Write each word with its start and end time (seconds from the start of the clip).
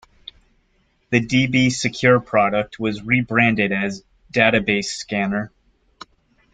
The 1.11 1.23
DbSecure 1.23 2.25
product 2.25 2.79
was 2.79 3.03
rebranded 3.03 3.71
as 3.71 4.03
Database 4.33 4.85
Scanner. 4.85 5.51